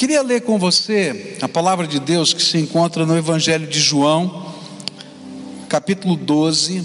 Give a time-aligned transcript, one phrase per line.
[0.00, 4.46] queria ler com você a palavra de Deus que se encontra no Evangelho de João,
[5.68, 6.82] capítulo 12,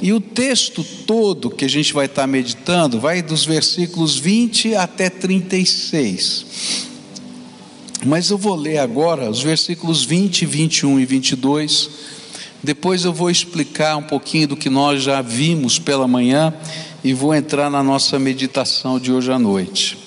[0.00, 5.10] e o texto todo que a gente vai estar meditando vai dos versículos 20 até
[5.10, 6.46] 36.
[8.06, 11.90] Mas eu vou ler agora os versículos 20, 21 e 22.
[12.62, 16.54] Depois eu vou explicar um pouquinho do que nós já vimos pela manhã
[17.04, 20.05] e vou entrar na nossa meditação de hoje à noite.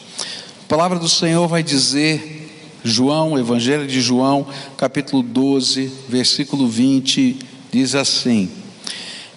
[0.70, 2.48] A palavra do Senhor vai dizer,
[2.84, 4.46] João, Evangelho de João,
[4.78, 7.40] capítulo 12, versículo 20,
[7.72, 8.52] diz assim: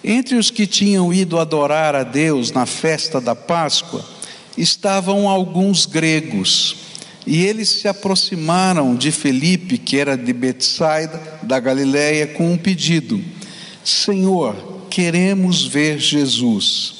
[0.03, 4.05] Entre os que tinham ido adorar a Deus na festa da Páscoa,
[4.55, 6.75] estavam alguns gregos.
[7.25, 13.19] E eles se aproximaram de Felipe, que era de Betsaida, da Galiléia, com um pedido:
[13.83, 16.93] Senhor, queremos ver Jesus.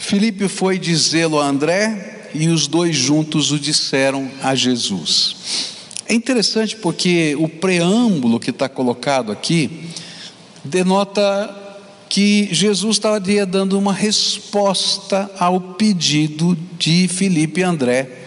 [0.00, 5.36] Felipe foi dizê-lo a André e os dois juntos o disseram a Jesus.
[6.06, 9.88] É interessante porque o preâmbulo que está colocado aqui
[10.64, 11.56] denota
[12.08, 18.19] que Jesus estaria dando uma resposta ao pedido de Felipe e André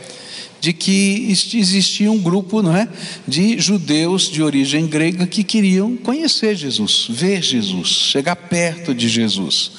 [0.64, 2.88] de que existia um grupo não é,
[3.28, 9.72] de judeus de origem grega que queriam conhecer Jesus, ver Jesus, chegar perto de Jesus.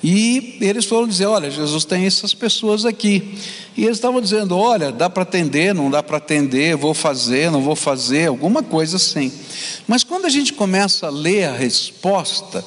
[0.00, 3.34] E eles foram dizer: Olha, Jesus tem essas pessoas aqui.
[3.76, 7.60] E eles estavam dizendo: Olha, dá para atender, não dá para atender, vou fazer, não
[7.60, 9.32] vou fazer, alguma coisa assim.
[9.88, 12.64] Mas quando a gente começa a ler a resposta,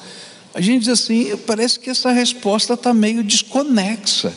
[0.52, 4.30] a gente diz assim: parece que essa resposta está meio desconexa.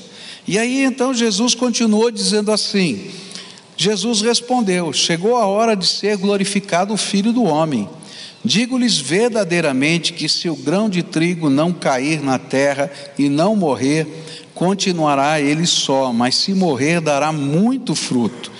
[0.47, 3.24] E aí então Jesus continuou dizendo assim:
[3.77, 7.89] Jesus respondeu: Chegou a hora de ser glorificado o Filho do Homem.
[8.43, 14.05] Digo-lhes verdadeiramente que se o grão de trigo não cair na terra e não morrer,
[14.53, 18.51] continuará ele só, mas se morrer, dará muito fruto.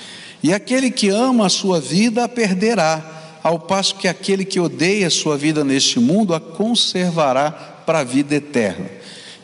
[0.42, 5.06] E aquele que ama a sua vida a perderá, ao passo que aquele que odeia
[5.06, 8.90] a sua vida neste mundo a conservará para a vida eterna.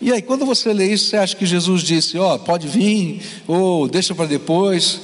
[0.01, 3.21] E aí, quando você lê isso, você acha que Jesus disse: Ó, oh, pode vir,
[3.47, 5.01] ou deixa para depois.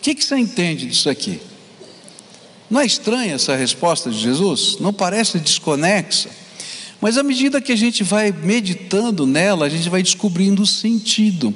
[0.00, 1.38] O que, que você entende disso aqui?
[2.70, 4.78] Não é estranha essa resposta de Jesus?
[4.80, 6.30] Não parece desconexa?
[7.02, 11.52] Mas à medida que a gente vai meditando nela, a gente vai descobrindo o sentido.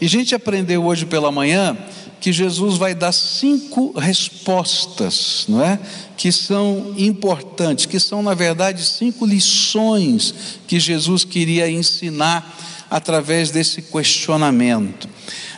[0.00, 1.76] E a gente aprendeu hoje pela manhã
[2.18, 5.78] que Jesus vai dar cinco respostas, não é?
[6.16, 10.34] Que são importantes, que são na verdade cinco lições
[10.66, 12.56] que Jesus queria ensinar
[12.88, 15.06] através desse questionamento.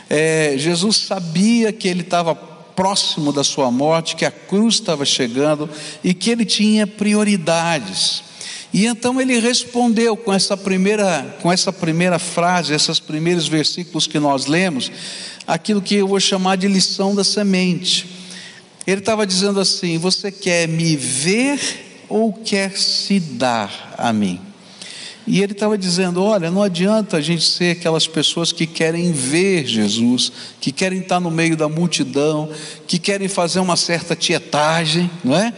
[0.09, 5.69] É, Jesus sabia que ele estava próximo da sua morte, que a cruz estava chegando
[6.03, 8.23] e que ele tinha prioridades.
[8.73, 14.19] E então ele respondeu com essa primeira, com essa primeira frase, esses primeiros versículos que
[14.19, 14.91] nós lemos,
[15.45, 18.07] aquilo que eu vou chamar de lição da semente.
[18.87, 21.59] Ele estava dizendo assim: Você quer me ver
[22.07, 24.48] ou quer se dar a mim?
[25.29, 29.63] E ele estava dizendo: olha, não adianta a gente ser aquelas pessoas que querem ver
[29.67, 32.49] Jesus, que querem estar no meio da multidão,
[32.87, 35.53] que querem fazer uma certa tietagem, não é?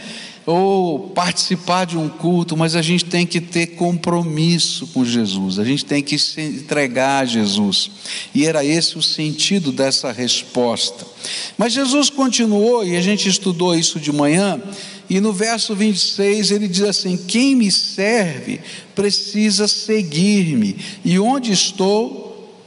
[0.45, 5.63] Ou participar de um culto, mas a gente tem que ter compromisso com Jesus, a
[5.63, 7.91] gente tem que se entregar a Jesus.
[8.35, 11.05] E era esse o sentido dessa resposta.
[11.57, 14.59] Mas Jesus continuou, e a gente estudou isso de manhã,
[15.11, 18.61] e no verso 26 ele diz assim: Quem me serve
[18.95, 22.57] precisa seguir-me, e onde estou,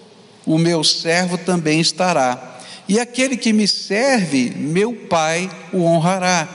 [0.44, 2.60] o meu servo também estará.
[2.86, 6.46] E aquele que me serve, meu Pai o honrará.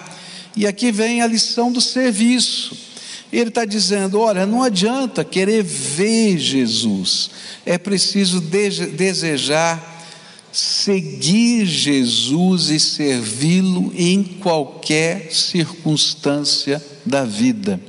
[0.56, 2.78] E aqui vem a lição do serviço.
[3.34, 7.32] Ele está dizendo: olha, não adianta querer ver Jesus,
[7.66, 9.99] é preciso desejar
[10.52, 17.80] seguir Jesus e servi-lo em qualquer circunstância da vida.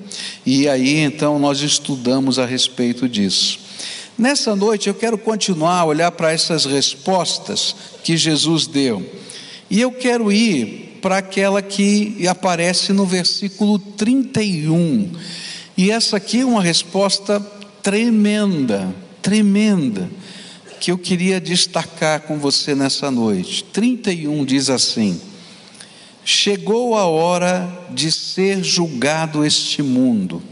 [0.44, 3.58] E aí então nós estudamos a respeito disso.
[4.18, 9.04] Nessa noite eu quero continuar a olhar para essas respostas que Jesus deu.
[9.70, 15.10] E eu quero ir para aquela que aparece no versículo 31.
[15.76, 17.40] E essa aqui é uma resposta
[17.82, 20.10] tremenda, tremenda
[20.80, 23.62] que eu queria destacar com você nessa noite.
[23.64, 25.20] 31 diz assim:
[26.24, 30.42] Chegou a hora de ser julgado este mundo,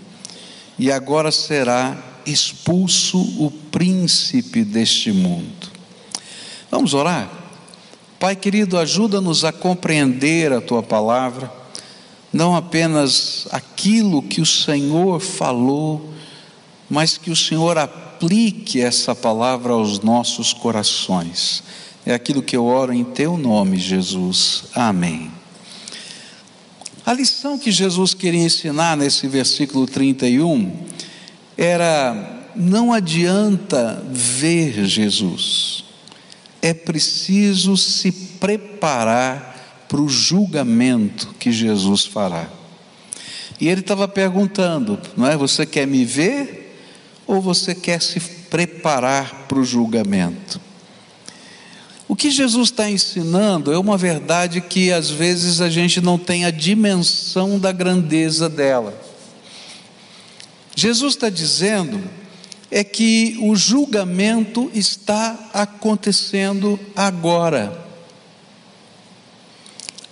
[0.79, 1.97] e agora será
[2.27, 5.71] expulso o príncipe deste mundo.
[6.71, 7.31] Vamos orar?
[8.21, 11.51] Pai querido, ajuda-nos a compreender a tua palavra,
[12.31, 16.13] não apenas aquilo que o Senhor falou,
[16.91, 17.79] mas que o Senhor
[18.19, 21.63] aplique essa palavra aos nossos corações.
[22.05, 24.65] É aquilo que eu oro em teu nome, Jesus.
[24.75, 25.31] Amém.
[27.07, 30.73] A lição que Jesus queria ensinar nesse versículo 31
[31.57, 35.85] era: não adianta ver Jesus,
[36.61, 42.49] é preciso se preparar para o julgamento que Jesus fará.
[43.61, 45.37] E ele estava perguntando, não é?
[45.37, 46.68] Você quer me ver
[47.29, 50.59] ou você quer se preparar para o julgamento?
[52.09, 56.47] O que Jesus está ensinando é uma verdade que às vezes a gente não tem
[56.47, 58.99] a dimensão da grandeza dela.
[60.75, 62.03] Jesus está dizendo
[62.71, 67.87] é que o julgamento está acontecendo agora.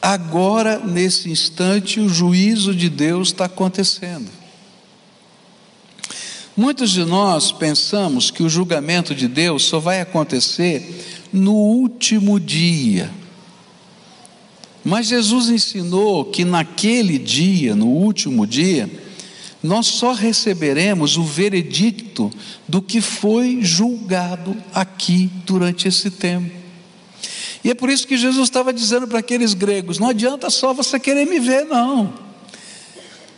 [0.01, 4.31] Agora, nesse instante, o juízo de Deus está acontecendo.
[6.57, 13.11] Muitos de nós pensamos que o julgamento de Deus só vai acontecer no último dia.
[14.83, 18.89] Mas Jesus ensinou que naquele dia, no último dia,
[19.63, 22.31] nós só receberemos o veredicto
[22.67, 26.51] do que foi julgado aqui durante esse tempo.
[27.63, 30.99] E é por isso que Jesus estava dizendo para aqueles gregos: não adianta só você
[30.99, 32.26] querer me ver, não.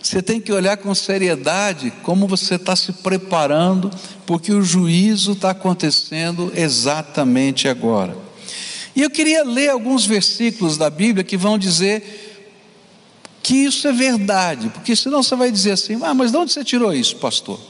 [0.08, 3.90] Você tem que olhar com seriedade como você está se preparando,
[4.24, 8.16] porque o juízo está acontecendo exatamente agora.
[8.96, 12.40] E eu queria ler alguns versículos da Bíblia que vão dizer
[13.42, 16.64] que isso é verdade, porque senão você vai dizer assim: ah, mas de onde você
[16.64, 17.60] tirou isso, pastor?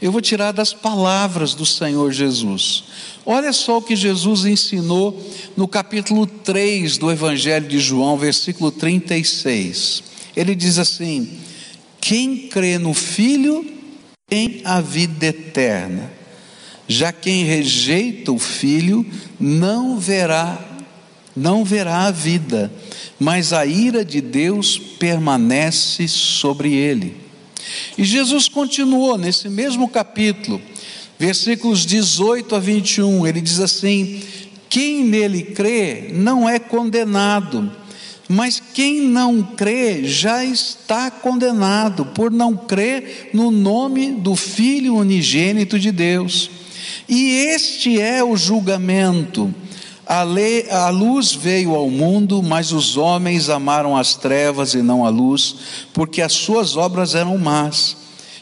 [0.00, 2.84] Eu vou tirar das palavras do Senhor Jesus.
[3.26, 5.20] Olha só o que Jesus ensinou
[5.56, 10.04] no capítulo 3 do Evangelho de João, versículo 36.
[10.36, 11.49] Ele diz assim:
[12.00, 13.64] Quem crê no Filho
[14.28, 16.10] tem a vida eterna,
[16.88, 19.04] já quem rejeita o Filho
[19.38, 20.58] não verá,
[21.36, 22.72] não verá a vida,
[23.18, 27.16] mas a ira de Deus permanece sobre ele.
[27.98, 30.60] E Jesus continuou nesse mesmo capítulo,
[31.18, 34.22] versículos 18 a 21, ele diz assim:
[34.68, 37.70] Quem nele crê não é condenado,
[38.32, 45.80] mas quem não crê já está condenado, por não crer no nome do Filho unigênito
[45.80, 46.48] de Deus.
[47.08, 49.52] E este é o julgamento.
[50.06, 55.04] A, lei, a luz veio ao mundo, mas os homens amaram as trevas e não
[55.04, 55.56] a luz,
[55.92, 57.96] porque as suas obras eram más.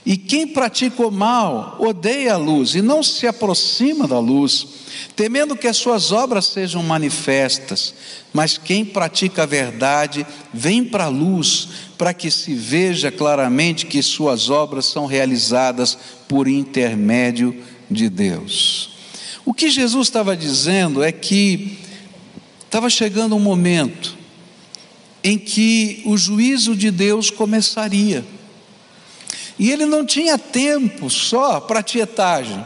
[0.09, 4.67] E quem pratica o mal odeia a luz e não se aproxima da luz,
[5.15, 7.93] temendo que as suas obras sejam manifestas.
[8.33, 11.69] Mas quem pratica a verdade vem para a luz,
[11.99, 18.93] para que se veja claramente que suas obras são realizadas por intermédio de Deus.
[19.45, 21.77] O que Jesus estava dizendo é que
[22.65, 24.17] estava chegando um momento
[25.23, 28.25] em que o juízo de Deus começaria.
[29.59, 32.65] E ele não tinha tempo só para tietagem.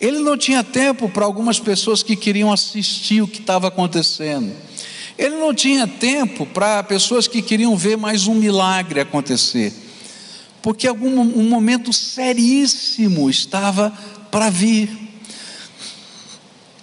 [0.00, 4.52] Ele não tinha tempo para algumas pessoas que queriam assistir o que estava acontecendo.
[5.18, 9.74] Ele não tinha tempo para pessoas que queriam ver mais um milagre acontecer.
[10.62, 13.92] Porque algum um momento seríssimo estava
[14.30, 14.88] para vir.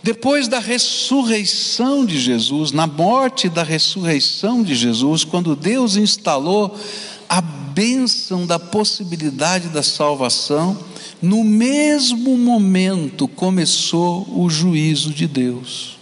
[0.04, 6.78] Depois da ressurreição de Jesus, na morte da ressurreição de Jesus, quando Deus instalou
[7.28, 7.42] a
[7.78, 10.76] bênção da possibilidade da salvação,
[11.22, 15.96] no mesmo momento começou o juízo de Deus.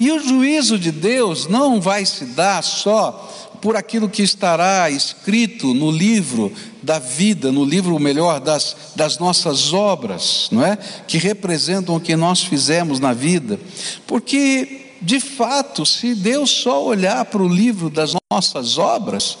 [0.00, 3.28] E o juízo de Deus não vai se dar só
[3.62, 9.72] por aquilo que estará escrito no livro da vida, no livro melhor das, das nossas
[9.72, 10.76] obras, não é?
[11.06, 13.60] Que representam o que nós fizemos na vida.
[14.08, 19.38] Porque, de fato, se Deus só olhar para o livro das nossas obras,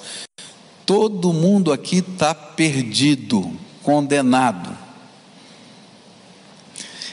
[0.86, 3.52] todo mundo aqui está perdido,
[3.82, 4.76] condenado.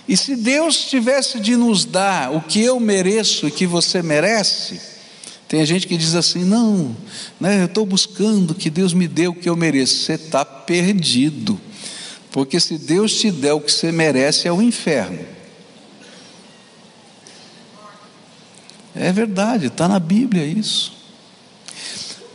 [0.07, 4.79] E se Deus tivesse de nos dar o que eu mereço e que você merece,
[5.49, 6.95] tem gente que diz assim: não,
[7.39, 10.05] né, eu estou buscando que Deus me dê o que eu mereço.
[10.05, 11.59] Você está perdido,
[12.31, 15.36] porque se Deus te der o que você merece, é o inferno.
[18.99, 20.93] É verdade, está na Bíblia isso.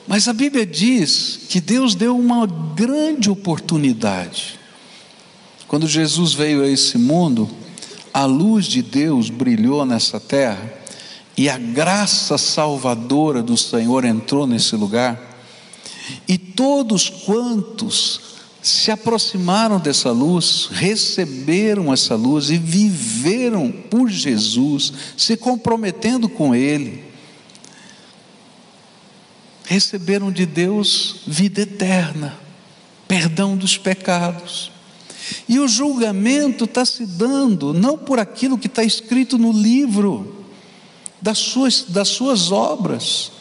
[0.06, 4.58] Mas a Bíblia diz que Deus deu uma grande oportunidade.
[5.66, 7.48] Quando Jesus veio a esse mundo,
[8.12, 10.82] a luz de Deus brilhou nessa terra
[11.36, 15.30] e a graça salvadora do Senhor entrou nesse lugar,
[16.28, 18.20] e todos quantos
[18.62, 27.02] se aproximaram dessa luz, receberam essa luz e viveram por Jesus, se comprometendo com Ele,
[29.64, 32.38] receberam de Deus vida eterna,
[33.08, 34.70] perdão dos pecados.
[35.48, 40.44] E o julgamento está se dando não por aquilo que está escrito no livro
[41.20, 43.32] das suas, das suas obras,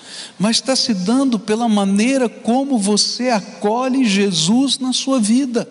[0.42, 5.70] mas está se dando pela maneira como você acolhe Jesus na sua vida,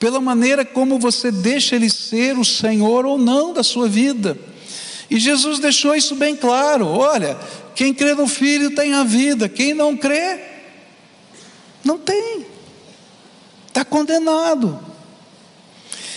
[0.00, 4.36] pela maneira como você deixa Ele ser o Senhor ou não da sua vida.
[5.08, 7.38] E Jesus deixou isso bem claro: olha,
[7.76, 10.40] quem crê no Filho tem a vida, quem não crê,
[11.84, 12.44] não tem,
[13.68, 14.76] está condenado.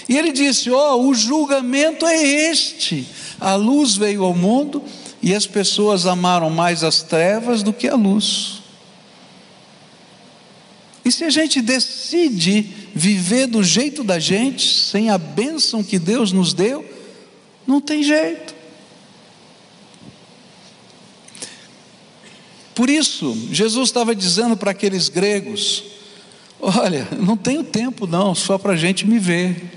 [0.09, 3.07] E ele disse: Ó, oh, o julgamento é este.
[3.39, 4.81] A luz veio ao mundo
[5.27, 8.61] e as pessoas amaram mais as trevas do que a luz.
[11.03, 12.61] E se a gente decide
[12.95, 16.89] viver do jeito da gente, sem a bênção que Deus nos deu,
[17.67, 18.55] não tem jeito.
[22.73, 25.83] Por isso, Jesus estava dizendo para aqueles gregos:
[26.57, 29.73] Olha, não tenho tempo não, só para a gente me ver.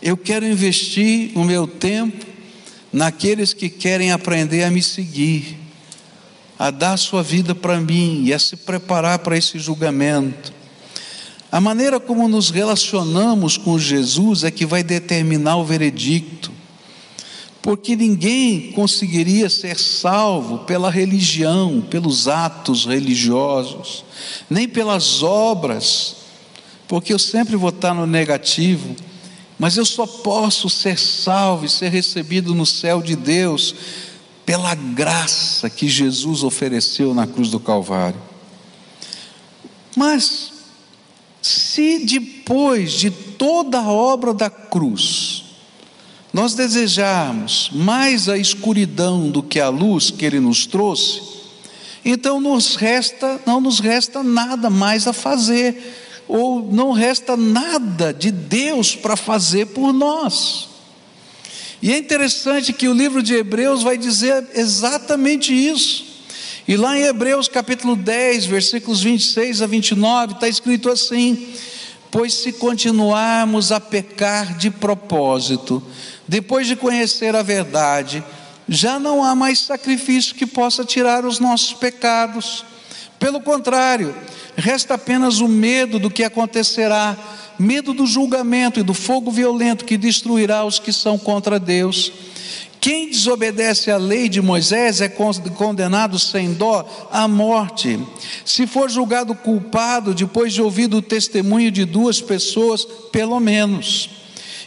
[0.00, 2.30] Eu quero investir o meu tempo
[2.92, 5.56] naqueles que querem aprender a me seguir,
[6.58, 10.52] a dar sua vida para mim e a se preparar para esse julgamento.
[11.50, 16.52] A maneira como nos relacionamos com Jesus é que vai determinar o veredicto
[17.62, 24.04] porque ninguém conseguiria ser salvo pela religião, pelos atos religiosos,
[24.48, 26.16] nem pelas obras,
[26.88, 28.96] porque eu sempre vou estar no negativo,
[29.60, 33.74] mas eu só posso ser salvo e ser recebido no céu de Deus
[34.46, 38.18] pela graça que Jesus ofereceu na cruz do Calvário.
[39.94, 40.50] Mas,
[41.42, 45.44] se depois de toda a obra da cruz,
[46.32, 51.20] nós desejarmos mais a escuridão do que a luz que Ele nos trouxe,
[52.02, 58.30] então nos resta, não nos resta nada mais a fazer, ou não resta nada de
[58.30, 60.68] Deus para fazer por nós.
[61.82, 66.04] E é interessante que o livro de Hebreus vai dizer exatamente isso.
[66.68, 71.48] E lá em Hebreus capítulo 10, versículos 26 a 29, está escrito assim:
[72.12, 75.82] Pois se continuarmos a pecar de propósito,
[76.28, 78.22] depois de conhecer a verdade,
[78.68, 82.64] já não há mais sacrifício que possa tirar os nossos pecados.
[83.20, 84.14] Pelo contrário,
[84.56, 87.14] resta apenas o medo do que acontecerá,
[87.58, 92.10] medo do julgamento e do fogo violento que destruirá os que são contra Deus.
[92.80, 98.00] Quem desobedece à lei de Moisés é condenado sem dó à morte.
[98.42, 104.19] Se for julgado culpado depois de ouvir o testemunho de duas pessoas, pelo menos.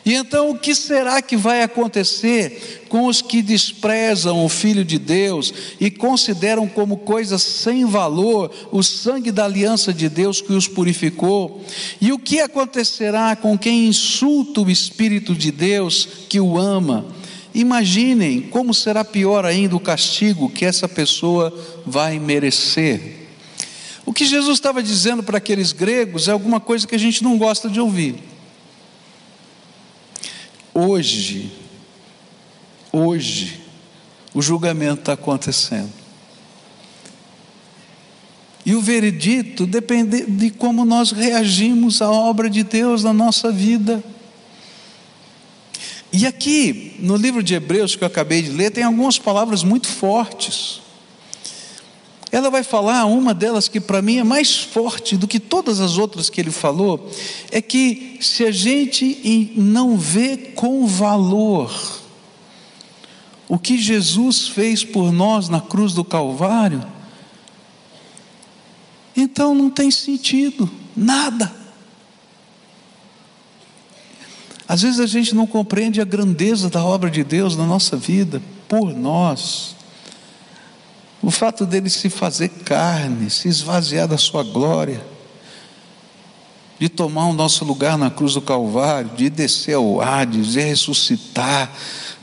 [0.06, 5.00] E então o que será que vai acontecer com os que desprezam o Filho de
[5.00, 10.68] Deus e consideram como coisa sem valor o sangue da aliança de Deus que os
[10.68, 11.64] purificou?
[12.02, 17.06] E o que acontecerá com quem insulta o Espírito de Deus que o ama?
[17.56, 21.54] Imaginem como será pior ainda o castigo que essa pessoa
[21.86, 23.30] vai merecer.
[24.06, 27.38] O que Jesus estava dizendo para aqueles gregos é alguma coisa que a gente não
[27.38, 28.33] gosta de ouvir.
[30.94, 31.50] Hoje,
[32.92, 33.60] hoje,
[34.32, 35.92] o julgamento está acontecendo.
[38.64, 44.04] E o veredito depende de como nós reagimos à obra de Deus na nossa vida.
[46.12, 49.88] E aqui, no livro de Hebreus que eu acabei de ler, tem algumas palavras muito
[49.88, 50.80] fortes.
[52.34, 56.00] Ela vai falar, uma delas que para mim é mais forte do que todas as
[56.00, 57.12] outras que ele falou,
[57.52, 61.72] é que se a gente não vê com valor
[63.48, 66.84] o que Jesus fez por nós na cruz do Calvário,
[69.16, 71.54] então não tem sentido, nada.
[74.68, 78.42] Às vezes a gente não compreende a grandeza da obra de Deus na nossa vida,
[78.68, 79.83] por nós.
[81.24, 85.02] O fato dele se fazer carne, se esvaziar da sua glória,
[86.78, 91.72] de tomar o nosso lugar na cruz do Calvário, de descer ao Hades, de ressuscitar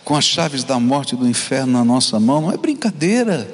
[0.05, 3.51] com as chaves da morte e do inferno na nossa mão, não é brincadeira.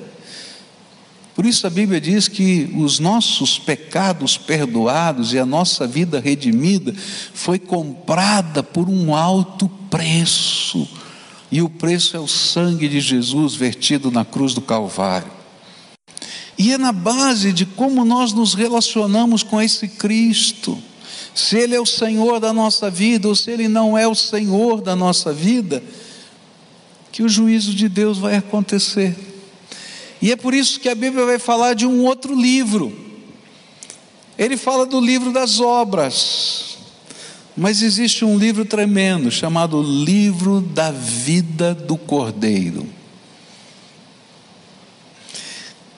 [1.33, 6.93] Por isso a Bíblia diz que os nossos pecados perdoados e a nossa vida redimida
[7.33, 10.89] foi comprada por um alto preço.
[11.57, 15.33] E o preço é o sangue de Jesus vertido na cruz do Calvário.
[16.59, 20.77] E é na base de como nós nos relacionamos com esse Cristo.
[21.35, 24.83] Se Ele é o Senhor da nossa vida ou se Ele não é o Senhor
[24.83, 25.83] da nossa vida,
[27.11, 29.17] que o juízo de Deus vai acontecer.
[30.21, 32.95] E é por isso que a Bíblia vai falar de um outro livro.
[34.37, 36.76] Ele fala do livro das obras.
[37.57, 42.87] Mas existe um livro tremendo chamado Livro da Vida do Cordeiro.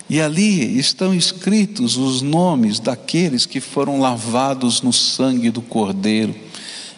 [0.09, 6.35] E ali estão escritos os nomes daqueles que foram lavados no sangue do Cordeiro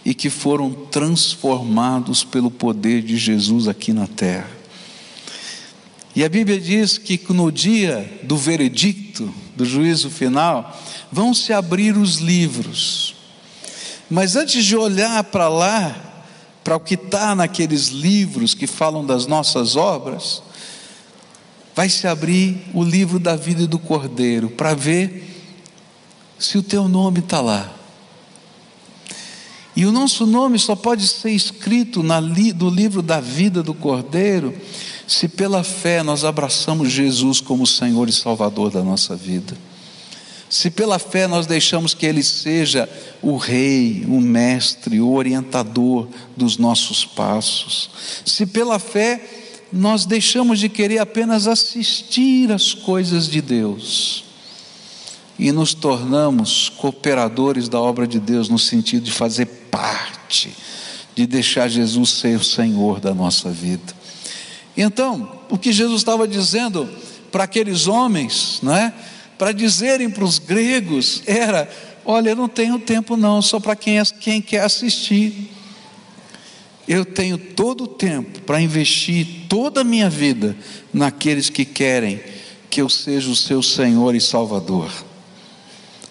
[0.05, 4.49] e que foram transformados pelo poder de Jesus aqui na terra.
[6.15, 10.79] E a Bíblia diz que no dia do veredicto, do juízo final,
[11.11, 13.20] vão se abrir os livros.
[14.11, 15.97] Mas antes de olhar para lá,
[16.65, 20.43] para o que está naqueles livros que falam das nossas obras,
[21.75, 25.29] vai se abrir o livro da vida do Cordeiro para ver
[26.39, 27.73] se o teu nome está lá.
[29.77, 33.73] E o nosso nome só pode ser escrito na li, no livro da vida do
[33.73, 34.55] Cordeiro
[35.07, 39.57] se pela fé nós abraçamos Jesus como Senhor e Salvador da nossa vida.
[40.51, 42.89] Se pela fé nós deixamos que Ele seja
[43.23, 47.89] o Rei, o Mestre, o orientador dos nossos passos.
[48.27, 49.25] Se pela fé
[49.73, 54.25] nós deixamos de querer apenas assistir às coisas de Deus
[55.39, 60.53] e nos tornamos cooperadores da obra de Deus no sentido de fazer parte,
[61.15, 63.95] de deixar Jesus ser o Senhor da nossa vida.
[64.77, 66.89] Então, o que Jesus estava dizendo
[67.31, 68.93] para aqueles homens, não é?
[69.41, 71.67] Para dizerem para os gregos era:
[72.05, 75.51] olha, eu não tenho tempo não, só para quem, quem quer assistir.
[76.87, 80.55] Eu tenho todo o tempo para investir toda a minha vida
[80.93, 82.21] naqueles que querem
[82.69, 84.93] que eu seja o seu Senhor e Salvador.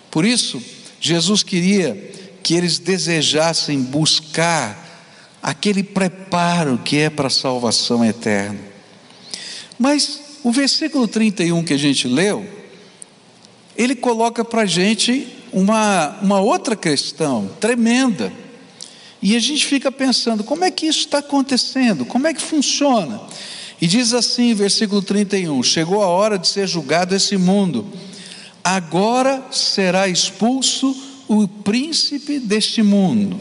[0.09, 0.59] Por isso,
[0.99, 5.05] Jesus queria que eles desejassem buscar
[5.39, 8.59] aquele preparo que é para a salvação eterna.
[9.77, 12.57] Mas o versículo 31 que a gente leu,
[13.79, 18.29] ele coloca para a gente uma, uma outra questão tremenda.
[19.21, 22.03] E a gente fica pensando: como é que isso está acontecendo?
[22.03, 23.21] Como é que funciona?
[23.81, 27.87] E diz assim, versículo 31: Chegou a hora de ser julgado esse mundo,
[28.61, 30.93] agora será expulso
[31.25, 33.39] o príncipe deste mundo.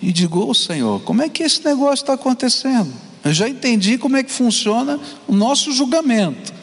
[0.00, 2.90] E digo, oh, Senhor, como é que esse negócio está acontecendo?
[3.22, 6.59] Eu já entendi como é que funciona o nosso julgamento.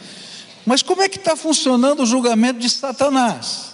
[0.68, 3.72] Mas como é que está funcionando o julgamento de Satanás?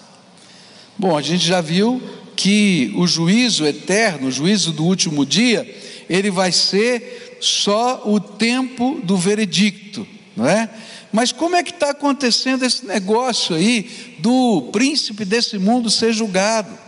[0.96, 2.00] Bom, a gente já viu
[2.36, 5.68] que o juízo eterno, o juízo do último dia,
[6.08, 10.70] ele vai ser só o tempo do veredicto, não é?
[11.12, 16.78] Mas como é que está acontecendo esse negócio aí do príncipe desse mundo ser julgado?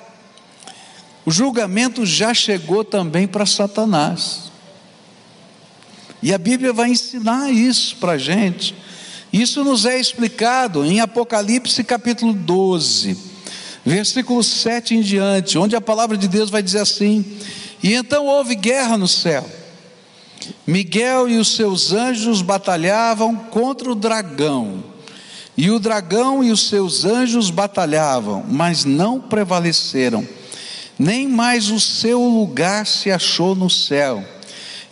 [1.25, 4.53] O julgamento já chegou também para Satanás.
[6.23, 8.86] E a Bíblia vai ensinar isso para a gente.
[9.33, 13.37] Isso nos é explicado em Apocalipse capítulo 12
[13.87, 17.25] versículo 7 em diante, onde a palavra de Deus vai dizer assim:
[17.81, 19.49] E então houve guerra no céu.
[20.67, 24.85] Miguel e os seus anjos batalhavam contra o dragão.
[25.57, 30.27] E o dragão e os seus anjos batalhavam, mas não prevaleceram.
[30.99, 34.23] Nem mais o seu lugar se achou no céu.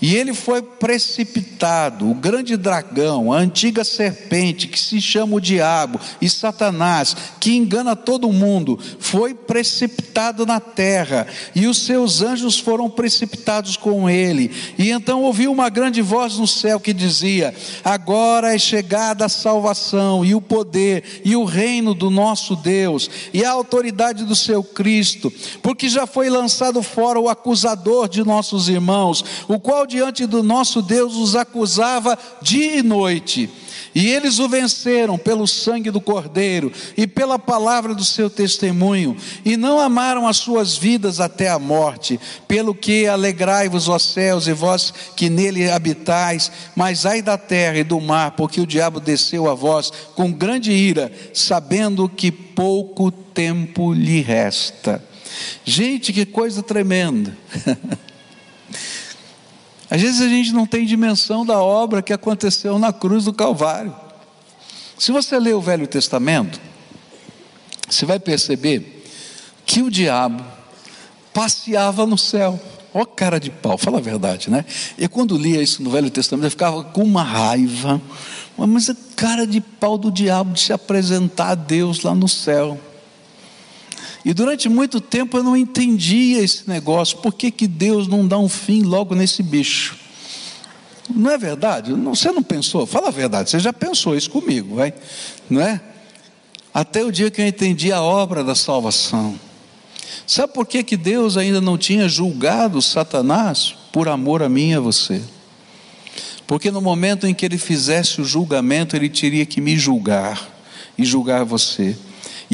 [0.01, 5.99] E ele foi precipitado, o grande dragão, a antiga serpente que se chama o diabo
[6.21, 12.91] e Satanás, que engana todo mundo, foi precipitado na terra, e os seus anjos foram
[12.91, 14.51] precipitados com ele.
[14.79, 17.55] E então ouviu uma grande voz no céu que dizia:
[17.85, 23.45] Agora é chegada a salvação e o poder e o reino do nosso Deus e
[23.45, 29.25] a autoridade do seu Cristo, porque já foi lançado fora o acusador de nossos irmãos,
[29.49, 33.51] o qual diante do nosso Deus os acusava dia e noite.
[33.95, 39.57] E eles o venceram pelo sangue do Cordeiro e pela palavra do seu testemunho, e
[39.57, 42.19] não amaram as suas vidas até a morte.
[42.49, 47.85] Pelo que alegrai-vos, ó céus, e vós que nele habitais, mas ai da terra e
[47.85, 53.93] do mar, porque o diabo desceu a vós com grande ira, sabendo que pouco tempo
[53.93, 55.03] lhe resta.
[55.65, 57.37] Gente, que coisa tremenda.
[59.91, 63.95] Às vezes a gente não tem dimensão da obra que aconteceu na cruz do Calvário.
[64.99, 66.61] Se você ler o Velho Testamento,
[67.89, 69.05] você vai perceber
[69.67, 70.45] que o diabo
[71.33, 72.59] passeava no céu.
[72.93, 74.65] Ó oh, cara de pau, fala a verdade, né?
[74.97, 78.01] E quando lia isso no Velho Testamento, eu ficava com uma raiva.
[78.57, 82.79] Mas cara de pau do diabo de se apresentar a Deus lá no céu.
[84.25, 88.39] E durante muito tempo eu não entendia esse negócio, por que, que Deus não dá
[88.39, 89.97] um fim logo nesse bicho?
[91.09, 91.93] Não é verdade?
[91.93, 92.87] Você não pensou?
[92.87, 94.95] Fala a verdade, você já pensou isso comigo, vai?
[95.51, 95.81] Não é?
[96.73, 99.39] Até o dia que eu entendi a obra da salvação.
[100.27, 103.75] Sabe por que, que Deus ainda não tinha julgado Satanás?
[103.93, 105.23] Por amor a mim e a você.
[106.47, 110.49] Porque no momento em que ele fizesse o julgamento, ele teria que me julgar
[110.97, 111.97] e julgar você.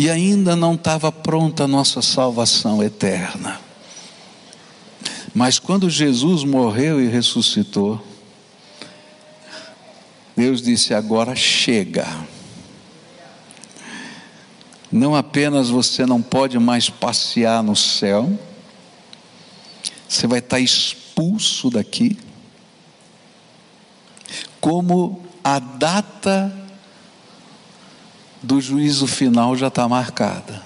[0.00, 3.60] E ainda não estava pronta a nossa salvação eterna.
[5.34, 8.02] Mas quando Jesus morreu e ressuscitou,
[10.34, 12.06] Deus disse: agora chega.
[14.90, 18.32] Não apenas você não pode mais passear no céu,
[20.08, 22.16] você vai estar expulso daqui,
[24.62, 26.59] como a data
[28.42, 30.62] do juízo final já está marcada.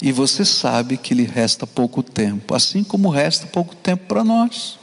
[0.00, 4.78] E você sabe que lhe resta pouco tempo, assim como resta pouco tempo para nós.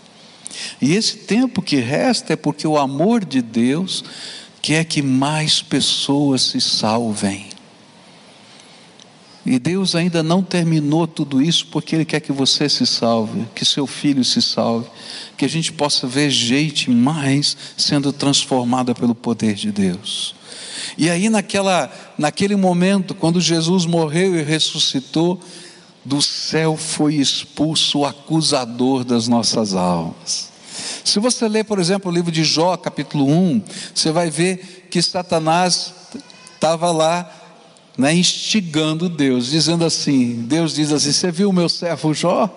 [0.81, 4.03] E esse tempo que resta é porque o amor de Deus
[4.61, 7.47] quer que mais pessoas se salvem.
[9.49, 13.65] E Deus ainda não terminou tudo isso porque Ele quer que você se salve, que
[13.65, 14.87] seu filho se salve,
[15.35, 20.35] que a gente possa ver gente mais sendo transformada pelo poder de Deus.
[20.95, 25.39] E aí, naquela, naquele momento, quando Jesus morreu e ressuscitou,
[26.05, 30.51] do céu foi expulso o acusador das nossas almas.
[31.03, 33.63] Se você ler, por exemplo, o livro de Jó, capítulo 1,
[33.95, 35.91] você vai ver que Satanás
[36.53, 37.38] estava lá
[37.99, 42.49] né, instigando Deus, dizendo assim: Deus diz assim: Você viu o meu servo Jó?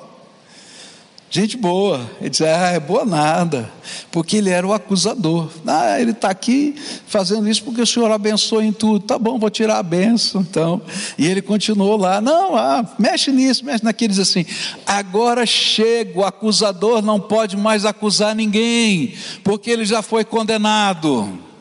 [1.29, 3.69] Gente boa, ele diz: Ah, é boa nada,
[4.13, 5.51] porque ele era o acusador.
[5.67, 6.77] Ah, ele está aqui
[7.09, 9.01] fazendo isso porque o Senhor abençoa em tudo.
[9.01, 10.43] Tá bom, vou tirar a benção.
[10.43, 10.81] Então,
[11.19, 14.11] e ele continuou lá: Não, ah, mexe nisso, mexe naquilo.
[14.11, 14.47] Diz assim:
[14.87, 21.52] Agora chega, o acusador não pode mais acusar ninguém, porque ele já foi condenado.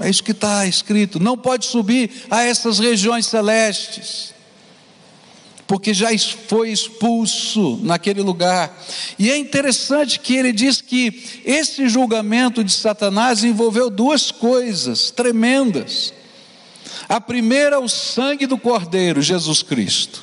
[0.00, 1.20] É isso que está escrito.
[1.20, 4.32] Não pode subir a essas regiões celestes,
[5.66, 6.08] porque já
[6.48, 8.82] foi expulso naquele lugar.
[9.18, 16.14] E é interessante que ele diz que esse julgamento de Satanás envolveu duas coisas tremendas.
[17.06, 20.22] A primeira, o sangue do Cordeiro, Jesus Cristo.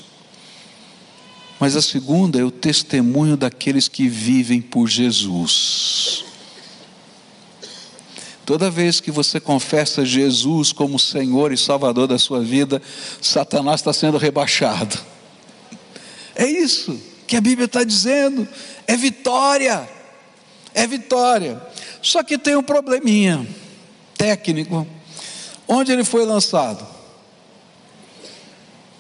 [1.60, 6.27] Mas a segunda é o testemunho daqueles que vivem por Jesus.
[8.48, 12.82] Toda vez que você confessa Jesus como Senhor e Salvador da sua vida,
[13.22, 14.98] Satanás está sendo rebaixado.
[16.34, 18.48] É isso que a Bíblia está dizendo.
[18.88, 19.90] É vitória.
[20.74, 21.62] É vitória.
[22.02, 23.46] Só que tem um probleminha
[24.18, 24.88] técnico.
[25.68, 26.88] Onde ele foi lançado?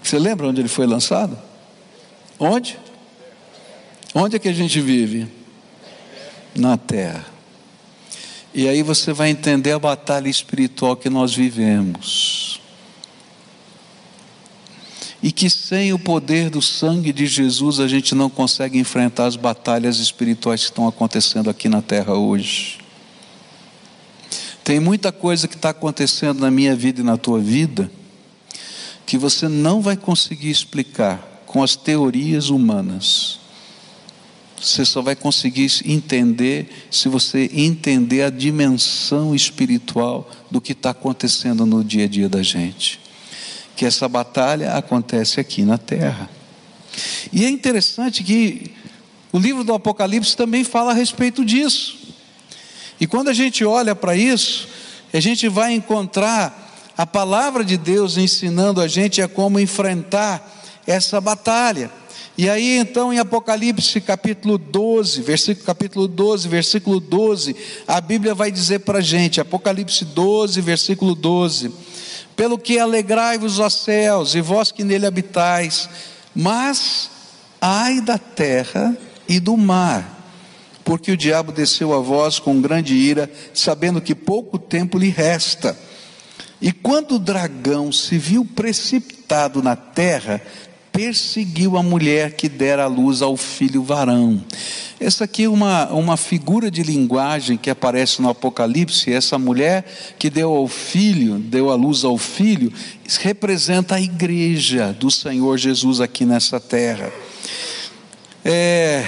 [0.04, 1.42] Você lembra onde ele foi lançado?
[2.38, 2.78] Onde?
[4.14, 5.26] Onde é que a gente vive?
[6.54, 7.37] Na terra.
[8.58, 12.60] E aí você vai entender a batalha espiritual que nós vivemos.
[15.22, 19.36] E que sem o poder do sangue de Jesus a gente não consegue enfrentar as
[19.36, 22.80] batalhas espirituais que estão acontecendo aqui na terra hoje.
[24.64, 27.92] Tem muita coisa que está acontecendo na minha vida e na tua vida
[29.06, 33.40] que você não vai conseguir explicar com as teorias humanas.
[34.60, 41.66] Você só vai conseguir entender se você entender a dimensão espiritual do que está acontecendo
[41.66, 43.00] no dia a dia da gente.
[43.76, 46.30] Que essa batalha acontece aqui na terra.
[47.32, 48.72] E é interessante que
[49.32, 51.98] o livro do Apocalipse também fala a respeito disso.
[53.00, 54.68] E quando a gente olha para isso,
[55.14, 56.66] a gente vai encontrar
[56.98, 61.92] a palavra de Deus ensinando a gente a como enfrentar essa batalha.
[62.38, 67.56] E aí então em Apocalipse capítulo 12, versículo, capítulo 12, versículo 12,
[67.88, 71.74] a Bíblia vai dizer para a gente, Apocalipse 12, versículo 12:
[72.36, 75.90] Pelo que alegrai-vos os céus e vós que nele habitais,
[76.36, 77.10] mas
[77.60, 78.96] ai da terra
[79.28, 80.32] e do mar,
[80.86, 85.76] porque o diabo desceu a vós com grande ira, sabendo que pouco tempo lhe resta.
[86.62, 90.42] E quando o dragão se viu precipitado na terra,
[90.98, 94.44] perseguiu a mulher que dera a luz ao filho varão.
[95.00, 99.14] Essa aqui é uma, uma figura de linguagem que aparece no Apocalipse.
[99.14, 99.86] Essa mulher
[100.18, 102.74] que deu ao filho, deu a luz ao filho,
[103.20, 107.14] representa a igreja do Senhor Jesus aqui nessa terra.
[108.44, 109.06] É,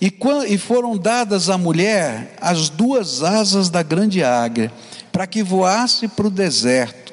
[0.00, 0.14] e,
[0.48, 4.72] e foram dadas à mulher as duas asas da grande águia
[5.10, 7.05] para que voasse para o deserto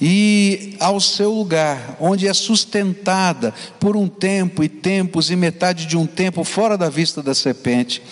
[0.00, 5.96] e ao seu lugar, onde é sustentada por um tempo e tempos e metade de
[5.96, 8.02] um tempo fora da vista da serpente.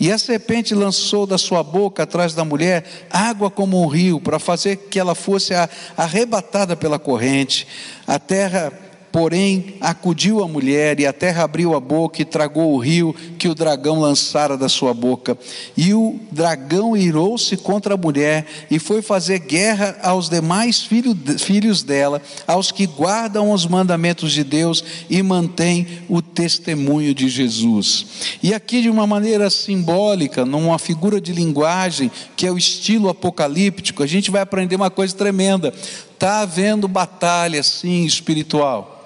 [0.00, 4.38] E a serpente lançou da sua boca atrás da mulher água como um rio, para
[4.38, 5.52] fazer que ela fosse
[5.96, 7.66] arrebatada pela corrente.
[8.06, 8.72] A terra
[9.14, 13.46] Porém, acudiu a mulher, e a terra abriu a boca e tragou o rio que
[13.46, 15.38] o dragão lançara da sua boca.
[15.76, 21.84] E o dragão irou-se contra a mulher e foi fazer guerra aos demais filho, filhos
[21.84, 28.06] dela, aos que guardam os mandamentos de Deus e mantêm o testemunho de Jesus.
[28.42, 34.02] E aqui, de uma maneira simbólica, numa figura de linguagem, que é o estilo apocalíptico,
[34.02, 35.72] a gente vai aprender uma coisa tremenda.
[36.14, 39.03] Está havendo batalha, sim, espiritual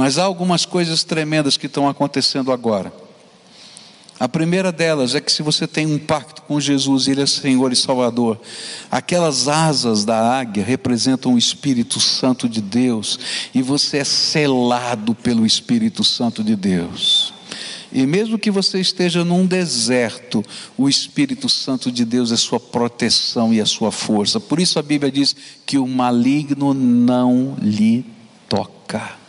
[0.00, 2.90] mas há algumas coisas tremendas que estão acontecendo agora.
[4.18, 7.70] A primeira delas é que se você tem um pacto com Jesus, Ele é Senhor
[7.70, 8.40] e Salvador,
[8.90, 13.20] aquelas asas da águia representam o Espírito Santo de Deus,
[13.54, 17.34] e você é selado pelo Espírito Santo de Deus.
[17.92, 20.42] E mesmo que você esteja num deserto,
[20.78, 24.40] o Espírito Santo de Deus é sua proteção e a sua força.
[24.40, 25.36] Por isso a Bíblia diz
[25.66, 28.02] que o maligno não lhe
[28.48, 29.19] toca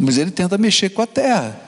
[0.00, 1.60] mas ele tenta mexer com a terra.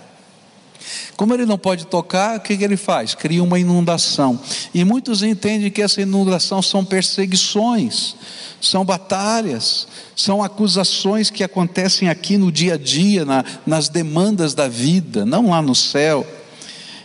[1.16, 3.14] Como ele não pode tocar, o que, ele faz?
[3.14, 4.40] Cria uma inundação.
[4.75, 8.16] E muitos entendem que essa inundação são perseguições,
[8.61, 14.66] são batalhas, são acusações que acontecem aqui no dia a dia, na, nas demandas da
[14.66, 16.27] vida, não lá no céu.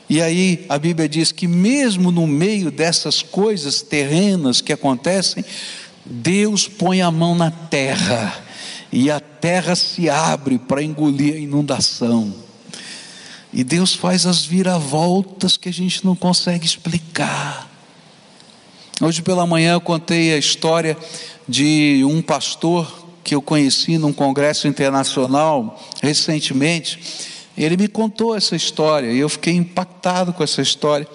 [0.09, 5.43] E aí a Bíblia diz que, mesmo no meio dessas coisas terrenas que acontecem,
[6.05, 8.46] Deus põe a mão na terra
[8.91, 12.33] e a terra se abre para engolir a inundação.
[13.53, 17.69] E Deus faz as viravoltas que a gente não consegue explicar.
[19.01, 20.97] Hoje pela manhã eu contei a história
[21.47, 26.99] de um pastor que eu conheci num congresso internacional recentemente.
[27.57, 31.07] Ele me contou essa história e eu fiquei impactado com essa história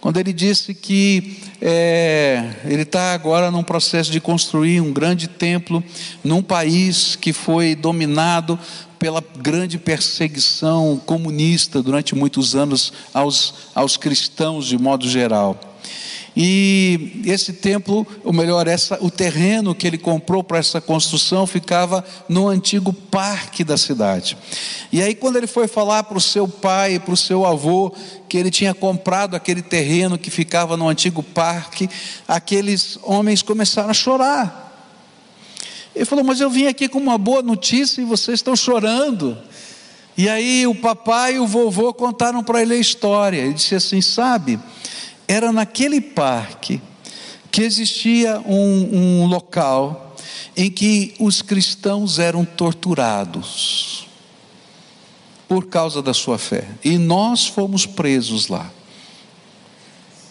[0.00, 5.82] quando ele disse que é, ele está agora num processo de construir um grande templo
[6.22, 8.58] num país que foi dominado
[8.98, 15.58] pela grande perseguição comunista durante muitos anos aos, aos cristãos de modo geral.
[16.36, 22.04] E esse templo, ou melhor, essa, o terreno que ele comprou para essa construção ficava
[22.28, 24.36] no antigo parque da cidade.
[24.92, 27.90] E aí, quando ele foi falar para o seu pai, para o seu avô,
[28.28, 31.88] que ele tinha comprado aquele terreno que ficava no antigo parque,
[32.28, 34.64] aqueles homens começaram a chorar.
[35.94, 39.38] Ele falou: Mas eu vim aqui com uma boa notícia e vocês estão chorando.
[40.18, 43.38] E aí o papai e o vovô contaram para ele a história.
[43.38, 44.60] Ele disse assim: Sabe,
[45.28, 46.80] era naquele parque
[47.50, 50.14] que existia um, um local
[50.56, 54.06] em que os cristãos eram torturados
[55.48, 56.68] por causa da sua fé.
[56.84, 58.70] E nós fomos presos lá.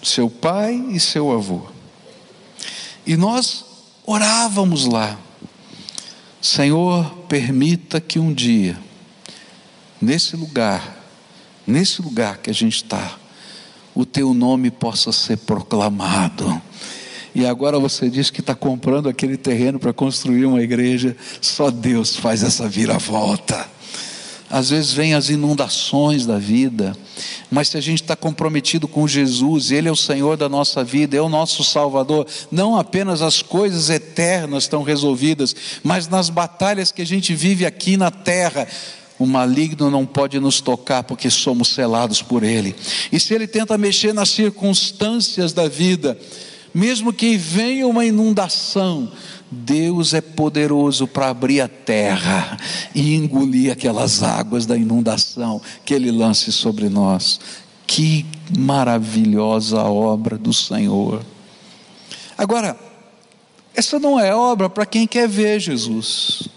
[0.03, 1.67] Seu pai e seu avô.
[3.05, 3.65] E nós
[4.05, 5.17] orávamos lá.
[6.41, 8.77] Senhor, permita que um dia,
[9.99, 11.03] nesse lugar,
[11.65, 13.17] nesse lugar que a gente está,
[13.95, 16.61] o teu nome possa ser proclamado.
[17.33, 22.15] E agora você diz que está comprando aquele terreno para construir uma igreja, só Deus
[22.15, 23.73] faz essa viravolta.
[24.49, 26.95] Às vezes vem as inundações da vida,
[27.49, 31.17] mas se a gente está comprometido com Jesus, Ele é o Senhor da nossa vida,
[31.17, 37.01] é o nosso Salvador, não apenas as coisas eternas estão resolvidas, mas nas batalhas que
[37.01, 38.67] a gente vive aqui na terra,
[39.17, 42.75] o maligno não pode nos tocar porque somos selados por Ele.
[43.11, 46.17] E se ele tenta mexer nas circunstâncias da vida,
[46.73, 49.09] mesmo que venha uma inundação,
[49.49, 52.57] Deus é poderoso para abrir a terra
[52.93, 57.39] e engolir aquelas águas da inundação que Ele lance sobre nós.
[57.87, 58.25] Que
[58.57, 61.23] maravilhosa obra do Senhor.
[62.37, 62.77] Agora,
[63.73, 66.49] essa não é obra para quem quer ver Jesus.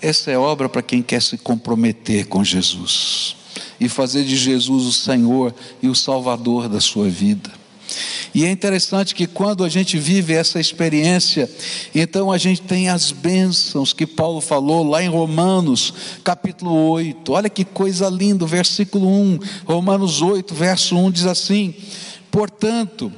[0.00, 3.36] Essa é obra para quem quer se comprometer com Jesus
[3.80, 7.50] e fazer de Jesus o Senhor e o Salvador da sua vida.
[8.34, 11.50] E é interessante que quando a gente vive essa experiência,
[11.94, 17.32] então a gente tem as bênçãos que Paulo falou lá em Romanos, capítulo 8.
[17.32, 21.74] Olha que coisa linda, versículo 1, Romanos 8, verso 1 diz assim:
[22.30, 23.10] Portanto,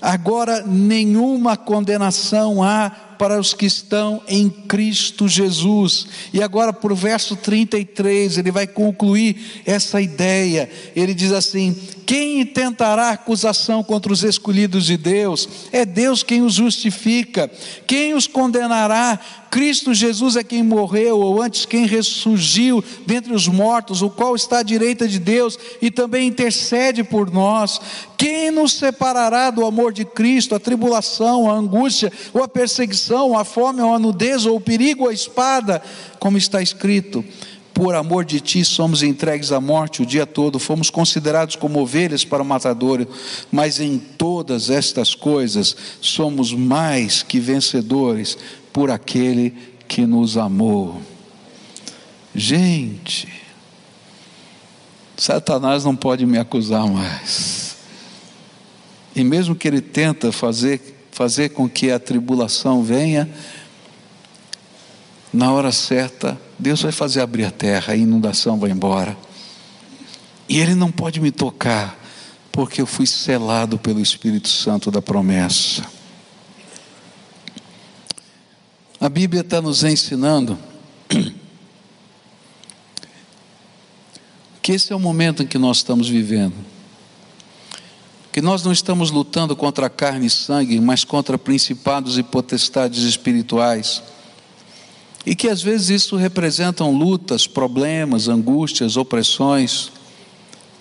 [0.00, 6.06] agora nenhuma condenação há para os que estão em Cristo Jesus.
[6.32, 10.68] E agora, por verso 33, ele vai concluir essa ideia.
[10.94, 11.76] Ele diz assim:
[12.06, 15.48] Quem intentará acusação contra os escolhidos de Deus?
[15.72, 17.50] É Deus quem os justifica.
[17.84, 19.18] Quem os condenará?
[19.50, 24.58] Cristo Jesus é quem morreu, ou antes quem ressurgiu dentre os mortos, o qual está
[24.58, 27.80] à direita de Deus e também intercede por nós.
[28.16, 30.54] Quem nos separará do amor de Cristo?
[30.54, 35.04] A tribulação, a angústia, ou a perseguição, a fome, ou a nudez, ou o perigo,
[35.04, 35.82] ou a espada,
[36.20, 37.24] como está escrito
[37.76, 42.24] por amor de ti somos entregues à morte o dia todo, fomos considerados como ovelhas
[42.24, 43.06] para o matadouro,
[43.52, 48.38] mas em todas estas coisas somos mais que vencedores
[48.72, 49.54] por aquele
[49.86, 51.02] que nos amou.
[52.34, 53.28] Gente,
[55.14, 57.76] Satanás não pode me acusar mais.
[59.14, 63.28] E mesmo que ele tenta fazer, fazer com que a tribulação venha,
[65.30, 69.16] na hora certa, Deus vai fazer abrir a terra, a inundação vai embora.
[70.48, 71.98] E Ele não pode me tocar,
[72.50, 75.84] porque eu fui selado pelo Espírito Santo da promessa.
[78.98, 80.58] A Bíblia está nos ensinando
[84.62, 86.54] que esse é o momento em que nós estamos vivendo.
[88.32, 94.02] Que nós não estamos lutando contra carne e sangue, mas contra principados e potestades espirituais
[95.26, 99.90] e que às vezes isso representam lutas, problemas, angústias, opressões,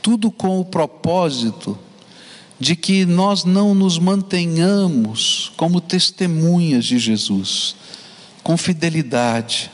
[0.03, 1.75] tudo com o propósito
[2.59, 7.75] de que nós não nos mantenhamos como testemunhas de Jesus,
[8.43, 9.71] com fidelidade,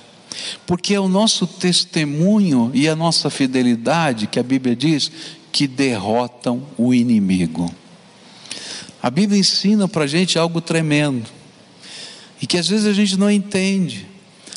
[0.66, 5.12] porque é o nosso testemunho e a nossa fidelidade, que a Bíblia diz,
[5.52, 7.70] que derrotam o inimigo.
[9.04, 11.30] A Bíblia ensina para a gente algo tremendo,
[12.42, 14.11] e que às vezes a gente não entende.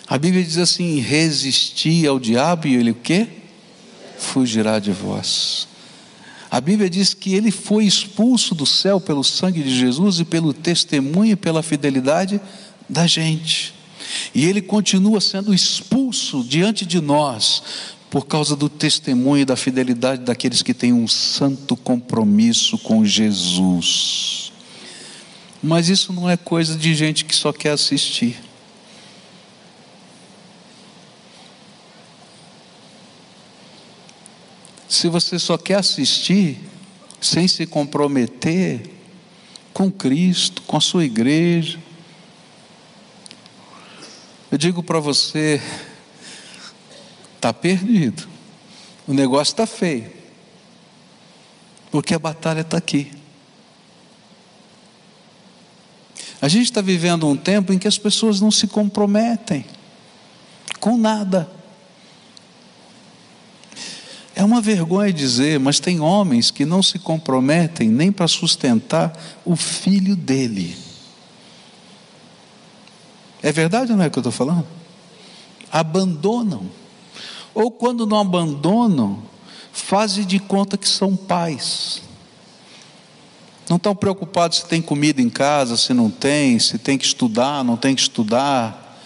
[0.06, 3.26] A Bíblia diz assim: resisti ao diabo e ele o quê?
[4.18, 5.66] Fugirá de vós.
[6.50, 10.52] A Bíblia diz que ele foi expulso do céu pelo sangue de Jesus e pelo
[10.52, 12.40] testemunho e pela fidelidade
[12.88, 13.74] da gente.
[14.34, 17.62] E ele continua sendo expulso diante de nós
[18.08, 24.52] por causa do testemunho e da fidelidade daqueles que têm um santo compromisso com Jesus.
[25.60, 28.36] Mas isso não é coisa de gente que só quer assistir.
[34.94, 36.56] Se você só quer assistir,
[37.20, 38.88] sem se comprometer
[39.72, 41.80] com Cristo, com a sua igreja,
[44.52, 45.60] eu digo para você,
[47.34, 48.28] está perdido,
[49.04, 50.12] o negócio está feio,
[51.90, 53.10] porque a batalha está aqui.
[56.40, 59.66] A gente está vivendo um tempo em que as pessoas não se comprometem
[60.78, 61.50] com nada.
[64.44, 69.56] É uma vergonha dizer, mas tem homens que não se comprometem nem para sustentar o
[69.56, 70.76] filho dele.
[73.42, 74.66] É verdade ou não é que eu estou falando?
[75.72, 76.68] Abandonam.
[77.54, 79.22] Ou quando não abandonam,
[79.72, 82.02] fazem de conta que são pais.
[83.66, 87.64] Não estão preocupados se tem comida em casa, se não tem, se tem que estudar,
[87.64, 89.00] não tem que estudar.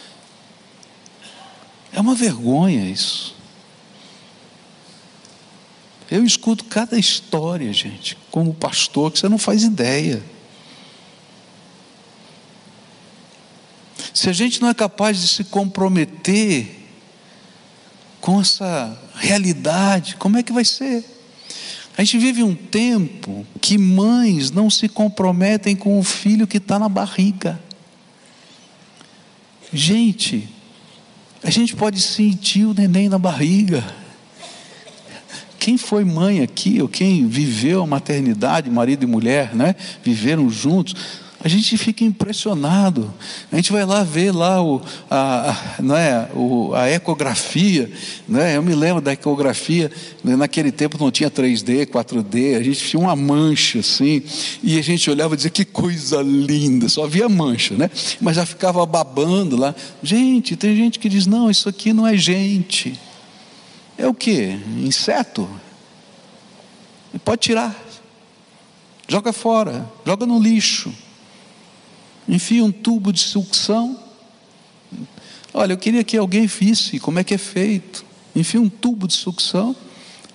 [1.92, 3.37] É uma vergonha isso.
[6.10, 10.22] Eu escuto cada história, gente, como pastor, que você não faz ideia.
[14.14, 16.76] Se a gente não é capaz de se comprometer
[18.20, 21.04] com essa realidade, como é que vai ser?
[21.96, 26.78] A gente vive um tempo que mães não se comprometem com o filho que está
[26.78, 27.60] na barriga.
[29.72, 30.48] Gente,
[31.42, 33.84] a gente pode sentir o neném na barriga.
[35.68, 39.76] Quem foi mãe aqui, ou quem viveu a maternidade, marido e mulher, né?
[40.02, 40.94] Viveram juntos.
[41.44, 43.12] A gente fica impressionado.
[43.52, 47.92] A gente vai lá ver lá o, a, a, é, o, a ecografia.
[48.26, 48.56] Né?
[48.56, 49.92] Eu me lembro da ecografia,
[50.24, 50.36] né?
[50.36, 54.22] naquele tempo não tinha 3D, 4D, a gente tinha uma mancha assim,
[54.62, 57.90] e a gente olhava e dizia que coisa linda, só via mancha, né?
[58.22, 59.74] Mas já ficava babando lá.
[60.02, 62.98] Gente, tem gente que diz: não, isso aqui não é gente.
[63.98, 64.56] É o que?
[64.84, 65.48] Inseto.
[67.24, 67.74] Pode tirar.
[69.08, 70.92] Joga fora, joga no lixo.
[72.28, 73.98] Enfia um tubo de sucção.
[75.54, 78.04] Olha, eu queria que alguém visse como é que é feito.
[78.36, 79.74] Enfia um tubo de sucção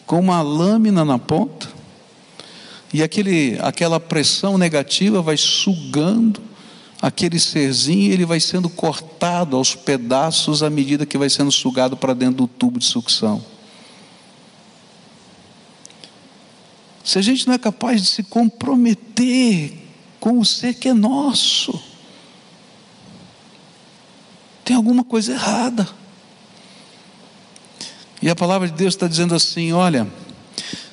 [0.06, 1.70] com uma lâmina na ponta.
[2.92, 6.42] E aquele, aquela pressão negativa vai sugando
[7.02, 12.14] aquele serzinho, ele vai sendo cortado aos pedaços à medida que vai sendo sugado para
[12.14, 13.44] dentro do tubo de sucção.
[17.04, 19.78] Se a gente não é capaz de se comprometer
[20.20, 21.82] com o ser que é nosso,
[24.64, 25.88] tem alguma coisa errada.
[28.22, 30.08] E a palavra de Deus está dizendo assim: olha,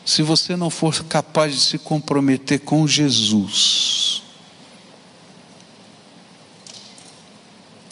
[0.05, 4.25] se você não for capaz de se comprometer com Jesus,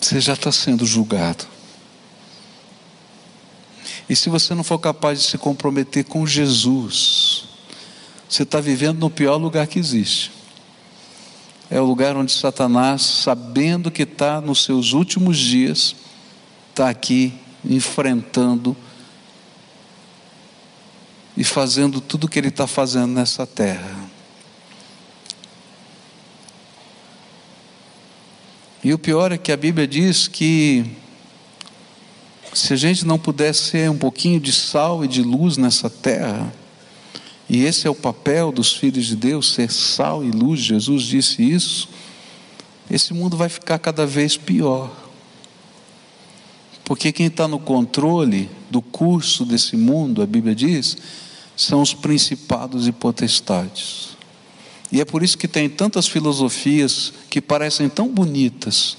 [0.00, 1.46] você já está sendo julgado.
[4.08, 7.47] E se você não for capaz de se comprometer com Jesus,
[8.28, 10.30] você está vivendo no pior lugar que existe.
[11.70, 15.96] É o lugar onde Satanás, sabendo que está nos seus últimos dias,
[16.70, 17.32] está aqui
[17.64, 18.76] enfrentando
[21.36, 24.08] e fazendo tudo o que ele está fazendo nessa terra.
[28.82, 30.96] E o pior é que a Bíblia diz que
[32.54, 36.52] se a gente não puder ser um pouquinho de sal e de luz nessa terra,
[37.48, 41.42] e esse é o papel dos filhos de Deus, ser sal e luz, Jesus disse
[41.42, 41.88] isso,
[42.90, 44.90] esse mundo vai ficar cada vez pior.
[46.84, 50.96] Porque quem está no controle do curso desse mundo, a Bíblia diz,
[51.56, 54.10] são os principados e potestades.
[54.90, 58.96] E é por isso que tem tantas filosofias que parecem tão bonitas,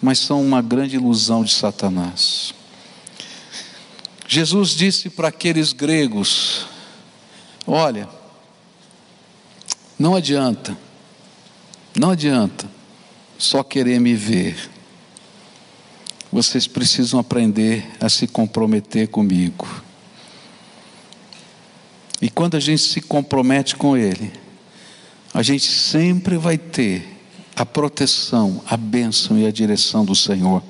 [0.00, 2.54] mas são uma grande ilusão de Satanás.
[4.28, 6.66] Jesus disse para aqueles gregos:
[7.66, 8.08] Olha,
[9.98, 10.76] não adianta,
[11.96, 12.68] não adianta
[13.38, 14.70] só querer me ver.
[16.30, 19.68] Vocês precisam aprender a se comprometer comigo.
[22.20, 24.32] E quando a gente se compromete com Ele,
[25.34, 27.20] a gente sempre vai ter
[27.54, 30.62] a proteção, a bênção e a direção do Senhor.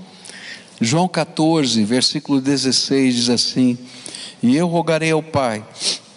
[0.80, 3.78] João 14, versículo 16 diz assim:
[4.42, 5.64] E eu rogarei ao Pai,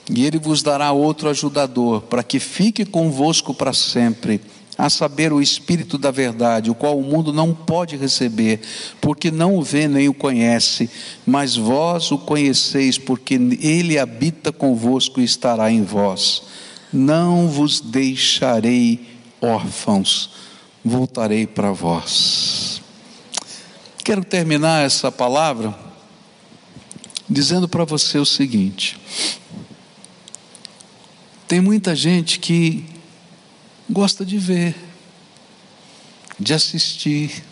[0.10, 4.40] e ele vos dará outro ajudador, para que fique convosco para sempre,
[4.78, 8.60] a saber, o Espírito da Verdade, o qual o mundo não pode receber,
[9.00, 10.90] porque não o vê nem o conhece,
[11.26, 16.44] mas vós o conheceis, porque ele habita convosco e estará em vós.
[16.92, 19.00] Não vos deixarei
[19.42, 20.30] órfãos,
[20.84, 22.82] voltarei para vós.
[24.04, 25.74] Quero terminar essa palavra
[27.30, 29.00] dizendo para você o seguinte:
[31.48, 32.86] tem muita gente que
[33.90, 34.76] gosta de ver,
[36.40, 37.44] de assistir,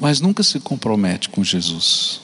[0.00, 2.20] mas nunca se compromete com Jesus.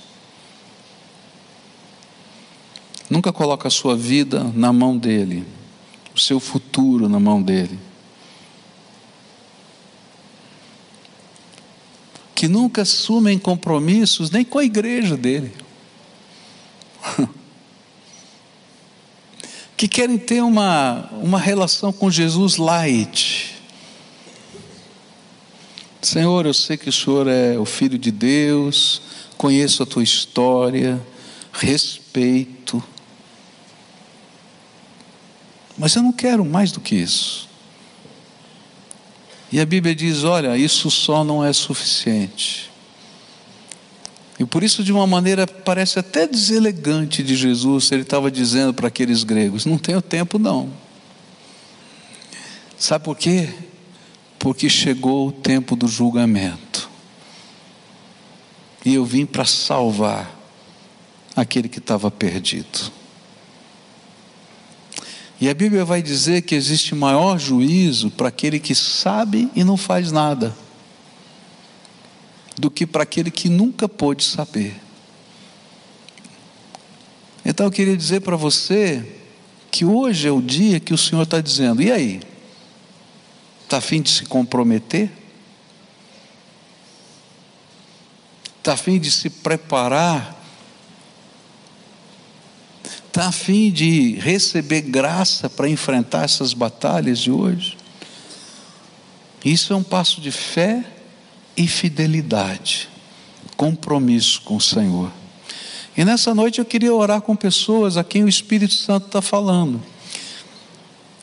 [3.09, 5.47] Nunca coloca a sua vida na mão dele,
[6.14, 7.79] o seu futuro na mão dele.
[12.37, 15.51] que nunca assumem compromissos nem com a igreja dele.
[19.77, 23.55] que querem ter uma, uma relação com Jesus light.
[26.01, 29.03] Senhor, eu sei que o Senhor é o Filho de Deus,
[29.37, 31.05] conheço a tua história,
[31.53, 32.83] respeito,
[35.77, 37.49] mas eu não quero mais do que isso.
[39.53, 42.70] E a Bíblia diz: olha, isso só não é suficiente.
[44.39, 48.89] E por isso, de uma maneira, parece até deselegante de Jesus, ele estava dizendo para
[48.89, 50.70] aqueles gregos: não tenho tempo, não.
[52.78, 53.49] Sabe por quê?
[54.39, 56.91] Porque chegou o tempo do julgamento.
[58.84, 60.30] E eu vim para salvar
[61.34, 62.93] aquele que estava perdido.
[65.41, 69.76] E a Bíblia vai dizer que existe maior juízo para aquele que sabe e não
[69.76, 70.57] faz nada,
[72.59, 74.75] do que para aquele que nunca pôde saber.
[77.45, 79.21] Então eu queria dizer para você
[79.71, 82.21] que hoje é o dia que o Senhor está dizendo: e aí?
[83.65, 85.11] Está afim de se comprometer?
[88.59, 90.37] Está afim de se preparar
[93.17, 97.79] está a fim de receber graça para enfrentar essas batalhas de hoje?
[99.43, 100.85] Isso é um passo de fé
[101.57, 102.89] e fidelidade,
[103.57, 105.11] compromisso com o Senhor.
[105.97, 109.81] E nessa noite eu queria orar com pessoas a quem o Espírito Santo está falando.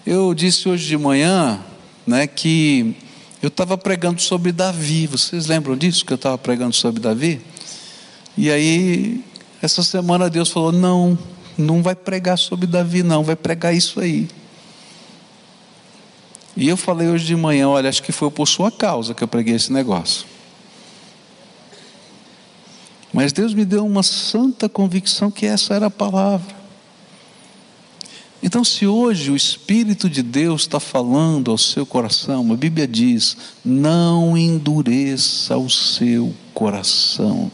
[0.06, 1.60] Eu disse hoje de manhã,
[2.08, 2.96] né, que
[3.42, 5.06] eu estava pregando sobre Davi.
[5.06, 7.40] Vocês lembram disso que eu estava pregando sobre Davi?
[8.36, 9.24] E aí
[9.62, 11.18] essa semana Deus falou: não,
[11.58, 14.28] não vai pregar sobre Davi, não, vai pregar isso aí.
[16.56, 19.28] E eu falei hoje de manhã, olha, acho que foi por sua causa que eu
[19.28, 20.26] preguei esse negócio.
[23.12, 26.64] Mas Deus me deu uma santa convicção que essa era a palavra.
[28.42, 33.38] Então, se hoje o Espírito de Deus está falando ao seu coração, a Bíblia diz:
[33.64, 37.50] não endureça o seu coração.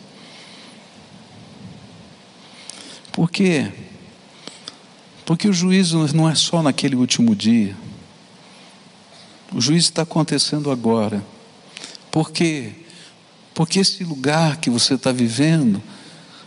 [3.12, 3.72] Por quê?
[5.26, 7.76] Porque o juízo não é só naquele último dia.
[9.54, 11.24] O juízo está acontecendo agora.
[12.12, 12.72] Por quê?
[13.54, 15.82] Porque esse lugar que você está vivendo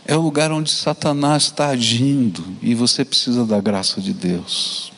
[0.05, 4.91] é o lugar onde Satanás está agindo e você precisa da graça de Deus.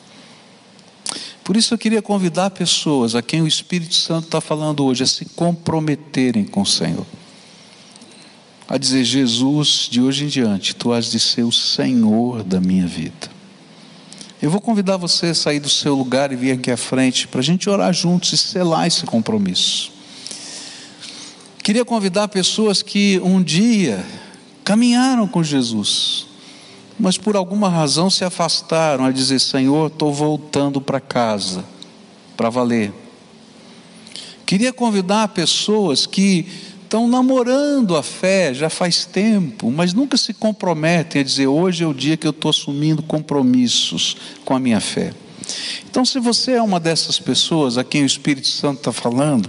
[1.44, 5.06] Por isso eu queria convidar pessoas a quem o Espírito Santo está falando hoje a
[5.06, 7.06] se comprometerem com o Senhor.
[8.68, 12.86] A dizer, Jesus, de hoje em diante, tu has de ser o Senhor da minha
[12.86, 13.35] vida.
[14.40, 17.40] Eu vou convidar você a sair do seu lugar e vir aqui à frente para
[17.40, 19.90] a gente orar juntos e selar esse compromisso.
[21.62, 24.04] Queria convidar pessoas que um dia
[24.62, 26.26] caminharam com Jesus,
[27.00, 31.64] mas por alguma razão se afastaram a dizer: Senhor, estou voltando para casa,
[32.36, 32.92] para valer.
[34.44, 36.46] Queria convidar pessoas que
[36.86, 41.86] estão namorando a fé já faz tempo, mas nunca se comprometem a dizer: hoje é
[41.86, 45.12] o dia que eu estou assumindo compromissos com a minha fé.
[45.88, 49.48] Então, se você é uma dessas pessoas a quem o Espírito Santo está falando,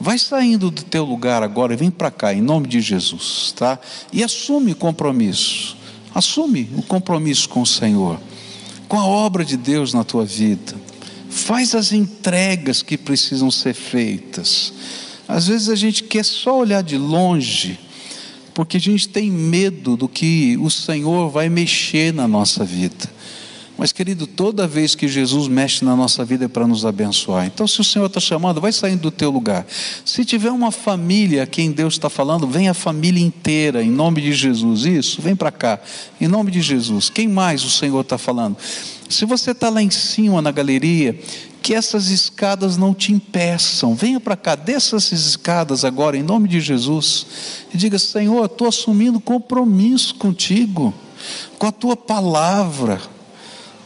[0.00, 3.78] vai saindo do teu lugar agora e vem para cá, em nome de Jesus, tá?
[4.12, 5.76] E assume compromisso,
[6.14, 8.18] assume o compromisso com o Senhor,
[8.88, 10.74] com a obra de Deus na tua vida.
[11.30, 14.72] Faz as entregas que precisam ser feitas.
[15.28, 17.78] Às vezes a gente quer só olhar de longe,
[18.54, 23.16] porque a gente tem medo do que o Senhor vai mexer na nossa vida.
[23.78, 27.44] Mas, querido, toda vez que Jesus mexe na nossa vida é para nos abençoar.
[27.44, 29.66] Então, se o Senhor está chamando, vai saindo do teu lugar.
[30.02, 34.22] Se tiver uma família a quem Deus está falando, vem a família inteira, em nome
[34.22, 34.86] de Jesus.
[34.86, 35.78] Isso, vem para cá,
[36.18, 37.10] em nome de Jesus.
[37.10, 38.56] Quem mais o Senhor está falando?
[39.10, 41.20] Se você está lá em cima na galeria,
[41.66, 43.92] que essas escadas não te impeçam.
[43.92, 47.26] Venha para cá, desça essas escadas agora, em nome de Jesus.
[47.74, 50.94] E diga: Senhor, estou assumindo compromisso contigo,
[51.58, 53.00] com a tua palavra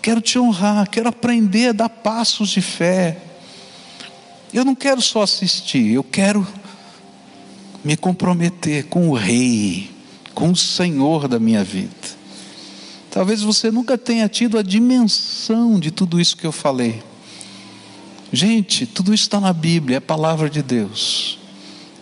[0.01, 3.18] quero te honrar, quero aprender a dar passos de fé.
[4.53, 6.47] Eu não quero só assistir, eu quero
[7.85, 9.91] me comprometer com o Rei,
[10.35, 11.91] com o Senhor da minha vida.
[13.11, 17.03] Talvez você nunca tenha tido a dimensão de tudo isso que eu falei.
[18.33, 21.39] Gente, tudo isso está na Bíblia, é palavra de Deus.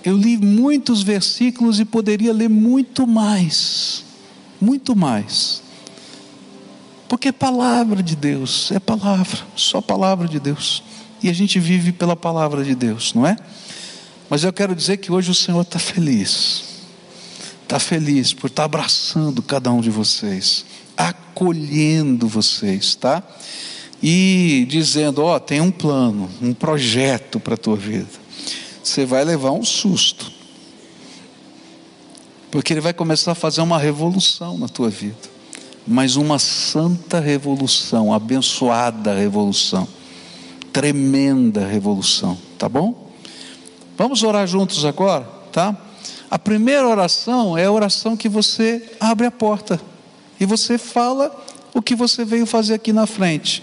[0.05, 4.05] Eu li muitos versículos e poderia ler muito mais,
[4.61, 5.63] muito mais.
[7.09, 10.83] Porque é palavra de Deus, é palavra, só palavra de Deus.
[11.23, 13.37] E a gente vive pela palavra de Deus, não é?
[14.29, 16.65] Mas eu quero dizer que hoje o Senhor está feliz,
[17.63, 23.23] está feliz por estar abraçando cada um de vocês, acolhendo vocês, tá?
[24.03, 28.09] E dizendo: Ó, oh, tem um plano, um projeto para a tua vida.
[28.83, 30.33] Você vai levar um susto,
[32.51, 35.39] porque Ele vai começar a fazer uma revolução na tua vida
[35.91, 39.89] mas uma santa revolução, abençoada revolução,
[40.71, 43.11] tremenda revolução, tá bom?
[43.97, 45.75] Vamos orar juntos agora, tá?
[46.31, 49.81] A primeira oração é a oração que você abre a porta
[50.39, 51.35] e você fala
[51.79, 53.63] o que você veio fazer aqui na frente.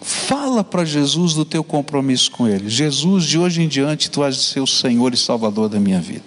[0.00, 2.68] Fala para Jesus do teu compromisso com Ele.
[2.68, 6.00] Jesus, de hoje em diante, tu és de ser o Senhor e Salvador da minha
[6.00, 6.22] vida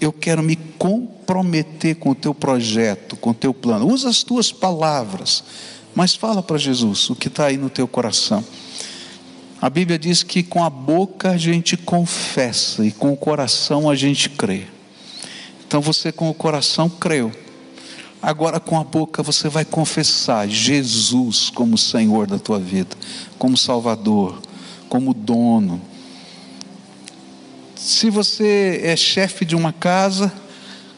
[0.00, 3.88] eu quero me comprometer com o teu projeto, com o teu plano.
[3.88, 5.42] Usa as tuas palavras,
[5.94, 8.44] mas fala para Jesus o que está aí no teu coração.
[9.60, 13.94] A Bíblia diz que com a boca a gente confessa e com o coração a
[13.94, 14.64] gente crê.
[15.66, 17.32] Então você com o coração creu.
[18.22, 22.96] Agora com a boca você vai confessar Jesus como Senhor da tua vida,
[23.38, 24.40] como Salvador,
[24.88, 25.80] como dono
[27.86, 30.32] se você é chefe de uma casa,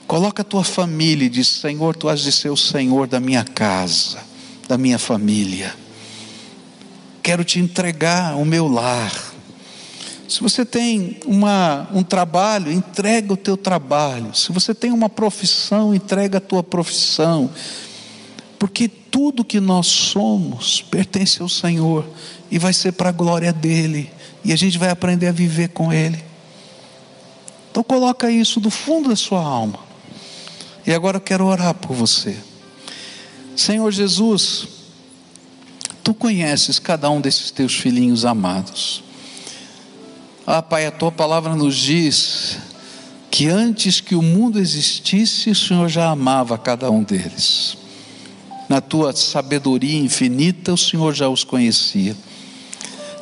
[0.06, 3.44] coloca a tua família e diz: Senhor, tu has de ser o Senhor da minha
[3.44, 4.18] casa,
[4.66, 5.74] da minha família.
[7.22, 9.27] Quero te entregar o meu lar.
[10.28, 14.34] Se você tem uma, um trabalho, entrega o teu trabalho.
[14.34, 17.50] Se você tem uma profissão, entrega a tua profissão.
[18.58, 22.06] Porque tudo que nós somos pertence ao Senhor
[22.50, 24.12] e vai ser para a glória dele.
[24.44, 26.22] E a gente vai aprender a viver com ele.
[27.70, 29.78] Então coloca isso do fundo da sua alma.
[30.86, 32.36] E agora eu quero orar por você.
[33.56, 34.68] Senhor Jesus,
[36.04, 39.07] tu conheces cada um desses teus filhinhos amados.
[40.50, 42.56] Ah, Pai, a tua palavra nos diz
[43.30, 47.76] que antes que o mundo existisse, o Senhor já amava cada um deles.
[48.66, 52.16] na tua sabedoria infinita, o Senhor já os conhecia.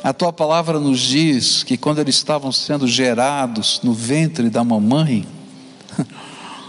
[0.01, 5.27] A tua palavra nos diz que quando eles estavam sendo gerados no ventre da mamãe,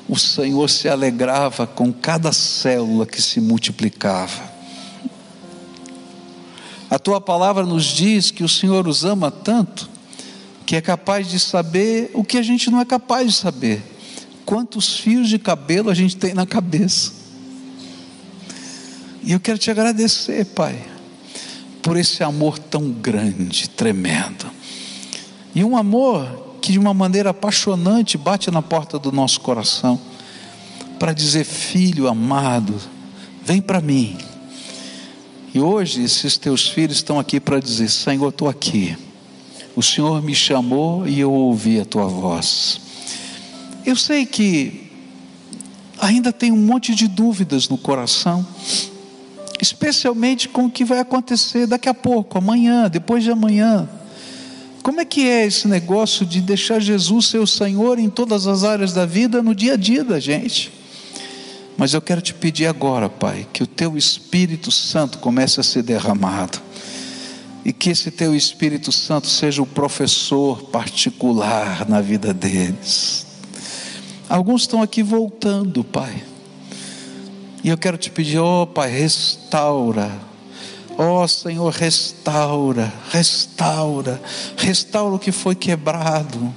[0.09, 4.43] o Senhor se alegrava com cada célula que se multiplicava.
[6.91, 9.98] A tua palavra nos diz que o Senhor os ama tanto
[10.69, 13.83] que é capaz de saber o que a gente não é capaz de saber.
[14.45, 17.11] Quantos fios de cabelo a gente tem na cabeça.
[19.23, 20.79] E eu quero te agradecer, Pai,
[21.81, 24.45] por esse amor tão grande, tremendo.
[25.55, 29.99] E um amor que de uma maneira apaixonante bate na porta do nosso coração
[30.99, 32.79] para dizer: Filho amado,
[33.43, 34.19] vem para mim.
[35.55, 39.08] E hoje esses teus filhos estão aqui para dizer: Senhor, estou aqui.
[39.79, 42.81] O Senhor me chamou e eu ouvi a tua voz.
[43.87, 44.91] Eu sei que
[46.01, 48.45] ainda tem um monte de dúvidas no coração,
[49.63, 53.89] especialmente com o que vai acontecer daqui a pouco, amanhã, depois de amanhã.
[54.83, 58.65] Como é que é esse negócio de deixar Jesus ser o Senhor em todas as
[58.65, 60.73] áreas da vida, no dia a dia da gente?
[61.77, 65.85] Mas eu quero te pedir agora, Pai, que o teu Espírito Santo comece a ser
[65.85, 66.67] derramado.
[67.69, 73.27] E que esse teu Espírito Santo seja o professor particular na vida deles.
[74.27, 76.25] Alguns estão aqui voltando, Pai.
[77.63, 80.11] E eu quero te pedir, ó oh, Pai, restaura.
[80.97, 84.19] Ó oh, Senhor, restaura, restaura,
[84.57, 86.55] restaura o que foi quebrado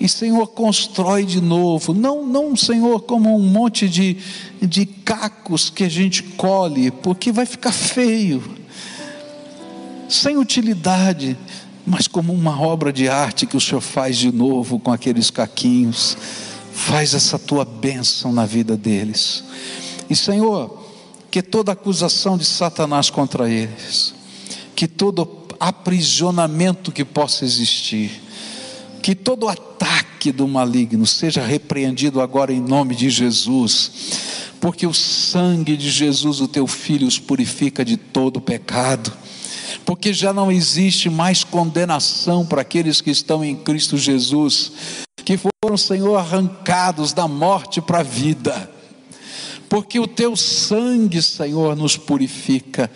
[0.00, 1.92] e Senhor, constrói de novo.
[1.92, 4.16] Não, não, Senhor, como um monte de,
[4.62, 8.42] de cacos que a gente colhe, porque vai ficar feio,
[10.10, 11.36] sem utilidade,
[11.86, 16.16] mas como uma obra de arte que o Senhor faz de novo com aqueles caquinhos.
[16.72, 19.44] Faz essa tua bênção na vida deles.
[20.08, 20.80] E Senhor,
[21.30, 24.14] que toda acusação de Satanás contra eles,
[24.74, 28.10] que todo aprisionamento que possa existir,
[29.02, 33.92] que todo ataque do maligno seja repreendido agora em nome de Jesus,
[34.60, 39.12] porque o sangue de Jesus, o teu filho, os purifica de todo pecado,
[39.90, 44.70] porque já não existe mais condenação para aqueles que estão em Cristo Jesus,
[45.24, 48.70] que foram, Senhor, arrancados da morte para a vida,
[49.68, 52.88] porque o teu sangue, Senhor, nos purifica,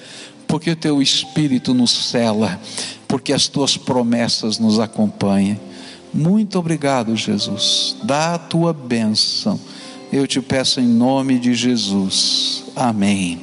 [0.46, 2.60] porque o teu espírito nos cela,
[3.08, 5.58] porque as tuas promessas nos acompanham.
[6.12, 7.96] Muito obrigado, Jesus.
[8.04, 9.58] Dá a tua bênção.
[10.12, 12.62] Eu te peço em nome de Jesus.
[12.76, 13.40] Amém.